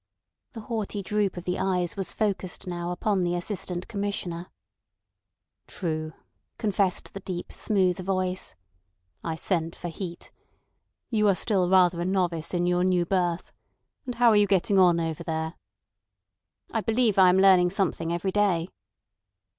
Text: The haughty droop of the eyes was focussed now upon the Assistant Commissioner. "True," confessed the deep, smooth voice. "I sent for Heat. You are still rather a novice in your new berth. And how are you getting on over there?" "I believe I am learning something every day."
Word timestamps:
The 0.53 0.61
haughty 0.61 1.03
droop 1.03 1.37
of 1.37 1.43
the 1.43 1.59
eyes 1.59 1.95
was 1.95 2.11
focussed 2.11 2.65
now 2.65 2.89
upon 2.91 3.21
the 3.23 3.35
Assistant 3.35 3.87
Commissioner. 3.87 4.49
"True," 5.67 6.13
confessed 6.57 7.13
the 7.13 7.19
deep, 7.19 7.53
smooth 7.53 7.99
voice. 7.99 8.55
"I 9.23 9.35
sent 9.35 9.75
for 9.75 9.89
Heat. 9.89 10.31
You 11.11 11.27
are 11.27 11.35
still 11.35 11.69
rather 11.69 12.01
a 12.01 12.05
novice 12.05 12.51
in 12.51 12.65
your 12.65 12.83
new 12.83 13.05
berth. 13.05 13.51
And 14.07 14.15
how 14.15 14.29
are 14.31 14.35
you 14.35 14.47
getting 14.47 14.79
on 14.79 14.99
over 14.99 15.23
there?" 15.23 15.53
"I 16.71 16.81
believe 16.81 17.19
I 17.19 17.29
am 17.29 17.37
learning 17.37 17.69
something 17.69 18.11
every 18.11 18.31
day." 18.31 18.69